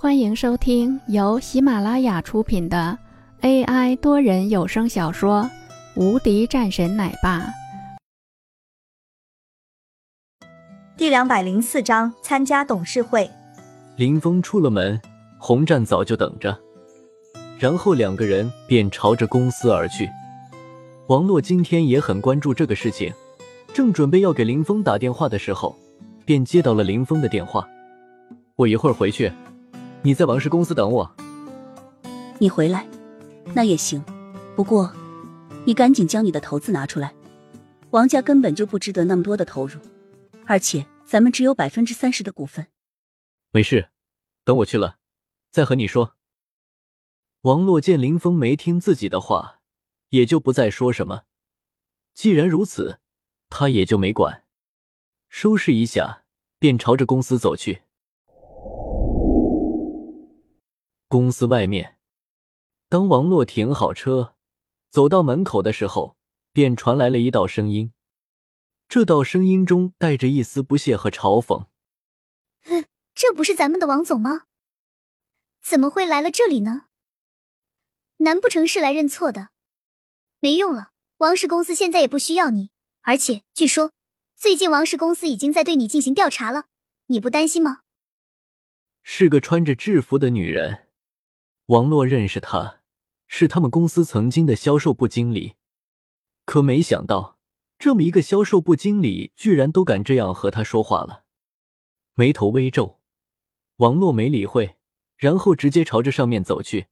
[0.00, 2.96] 欢迎收听由喜马拉雅出品的
[3.40, 5.42] AI 多人有声小说
[6.00, 7.40] 《无敌战神奶爸》
[10.96, 13.28] 第两百零四章参加董事会。
[13.96, 15.00] 林峰出了门，
[15.36, 16.56] 洪战早就等着，
[17.58, 20.08] 然后两个人便朝着公司而去。
[21.08, 23.12] 王洛今天也很关注这个事情，
[23.74, 25.76] 正准备要给林峰打电话的时候，
[26.24, 27.68] 便接到了林峰的电话。
[28.54, 29.32] 我一会儿回去。
[30.02, 31.16] 你在王氏公司等我。
[32.38, 32.88] 你回来，
[33.54, 34.02] 那也行。
[34.54, 34.92] 不过，
[35.64, 37.14] 你赶紧将你的投资拿出来。
[37.90, 39.80] 王家根本就不值得那么多的投入，
[40.46, 42.68] 而且咱们只有百分之三十的股份。
[43.50, 43.88] 没事，
[44.44, 44.98] 等我去了
[45.50, 46.14] 再和你说。
[47.42, 49.60] 王洛见林峰没听自己的话，
[50.10, 51.22] 也就不再说什么。
[52.14, 53.00] 既然如此，
[53.48, 54.44] 他也就没管，
[55.28, 56.24] 收拾一下，
[56.58, 57.82] 便朝着公司走去。
[61.10, 61.96] 公司外面，
[62.90, 64.34] 当王洛停好车，
[64.90, 66.18] 走到门口的时候，
[66.52, 67.94] 便传来了一道声音。
[68.90, 71.66] 这道声音中带着一丝不屑和嘲讽
[72.64, 74.42] ：“哼，这不是咱们的王总吗？
[75.62, 76.88] 怎么会来了这里呢？
[78.18, 79.48] 难不成是来认错的？
[80.40, 82.70] 没用了，王氏公司现在也不需要你。
[83.00, 83.92] 而且据说，
[84.36, 86.66] 最近王氏公司已经在对你进行调查了，
[87.06, 87.80] 你不担心吗？”
[89.02, 90.87] 是个穿着制服的女人。
[91.68, 92.80] 王洛认识他，
[93.26, 95.56] 是他们公司曾经的销售部经理，
[96.46, 97.38] 可没想到
[97.78, 101.24] 这么一个销售部经理居然都敢这样和他说话了，
[102.14, 103.00] 眉头微皱。
[103.76, 104.76] 王洛没理会，
[105.18, 106.86] 然后直接朝着上面走去。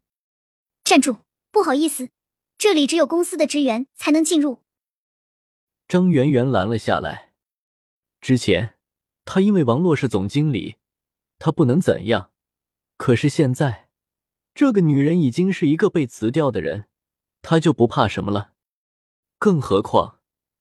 [0.84, 1.16] 站住！
[1.50, 2.10] 不好意思，
[2.58, 4.62] 这里只有公司的职员才能进入。
[5.88, 7.32] 张媛媛拦了下来。
[8.20, 8.74] 之前
[9.24, 10.76] 他因为王洛是总经理，
[11.38, 12.30] 他不能怎样，
[12.98, 13.85] 可是现在。
[14.56, 16.86] 这个女人已经是一个被辞掉的人，
[17.42, 18.54] 她就不怕什么了？
[19.38, 20.20] 更何况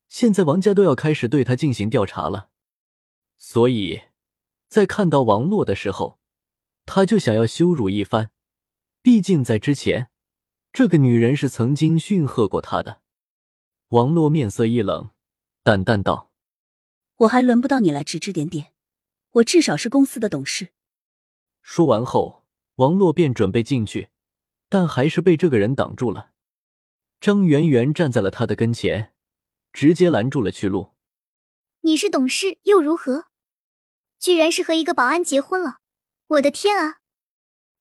[0.10, 2.50] 现在王家都要开始对她进行调查了，
[3.38, 4.02] 所以，
[4.68, 6.20] 在看到王洛的时候，
[6.86, 8.32] 他就想要羞辱一番。
[9.02, 10.10] 毕竟在之前，
[10.74, 13.00] 这个女人是曾经训喝过他的。
[13.90, 15.12] 王洛面色一冷，
[15.64, 16.34] 淡淡道
[17.20, 18.74] ：“我还轮不到你来指指点点，
[19.32, 20.74] 我至少是公司的董事。”
[21.64, 22.45] 说完后。
[22.76, 24.10] 王洛便准备进去，
[24.68, 26.32] 但还是被这个人挡住了。
[27.22, 29.14] 张媛媛站在了他的跟前，
[29.72, 30.94] 直接拦住了去路。
[31.82, 33.28] 你是董事又如何？
[34.20, 35.78] 居然是和一个保安结婚了！
[36.28, 37.00] 我的天啊，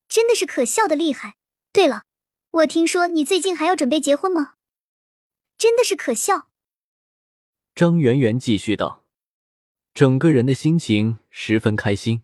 [0.07, 1.37] 真的是可笑的厉害！
[1.73, 2.05] 对了，
[2.51, 4.55] 我听说你最近还要准备结婚吗？
[5.59, 6.49] 真的是可笑。
[7.75, 9.05] 张媛媛继续道，
[9.93, 12.23] 整个人的心情十分开心。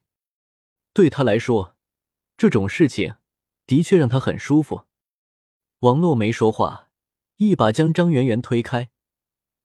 [0.92, 1.76] 对他来说。
[2.41, 3.17] 这种事情
[3.67, 4.87] 的确让他很舒服。
[5.81, 6.89] 王洛没说话，
[7.37, 8.89] 一把将张圆圆推开。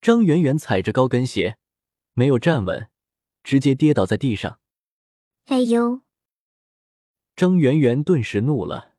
[0.01, 1.57] 张圆圆踩着高跟鞋，
[2.11, 2.89] 没有站稳，
[3.43, 4.59] 直接跌倒在地上。
[5.45, 6.01] 哎呦！
[7.37, 8.95] 张圆圆顿时怒了：“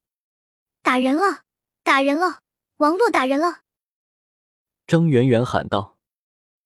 [0.81, 1.45] 打人了！
[1.83, 2.41] 打人了！
[2.79, 3.65] 王洛打人了！”
[4.89, 5.99] 张圆圆喊道。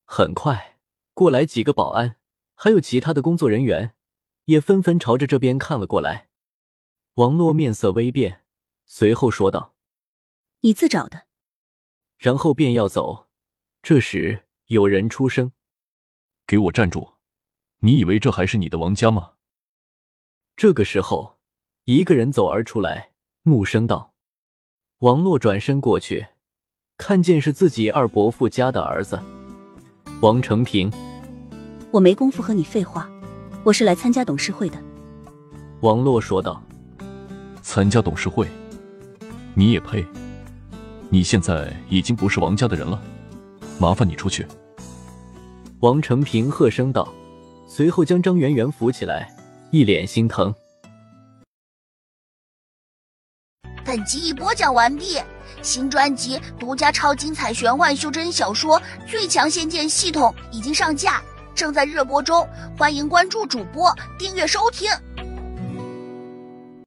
[0.05, 0.79] 很快，
[1.13, 2.19] 过来几个保安，
[2.55, 3.97] 还有其他的工作人员，
[4.45, 6.30] 也纷纷朝着这边看了过来。
[7.15, 8.45] 王洛面色微变，
[8.87, 9.75] 随后说道
[10.63, 11.27] ：“你自找的。”
[12.17, 13.29] 然后便要走。
[13.83, 15.53] 这时有人出声
[16.47, 17.15] ：“给我站住！
[17.81, 19.33] 你以为这还是你的王家吗？”
[20.57, 21.39] 这个时候，
[21.85, 24.15] 一个人走而出来，怒声道
[25.01, 26.29] ：“王洛转身过去，
[26.97, 29.19] 看见是自己二伯父家的儿子
[30.21, 30.91] 王成平。
[31.91, 33.11] 我没工夫和你废话，
[33.65, 34.81] 我是来参加董事会的。”
[35.83, 36.63] 王洛说道。
[37.63, 38.49] 参加董事会，
[39.55, 40.05] 你也配？
[41.09, 43.01] 你现在已经不是王家的人了，
[43.79, 44.47] 麻烦你出去。
[45.81, 47.09] 王成平喝声道，
[47.67, 49.35] 随后将张媛媛扶起来，
[49.71, 50.55] 一脸心疼。
[53.85, 55.19] 本集已播讲完毕，
[55.63, 61.21] 新专辑独家超精彩玄幻修真小说《最强仙剑系统》已经上架，
[61.55, 62.49] 正在热播中，
[62.79, 64.89] 欢迎关注主播，订阅收听。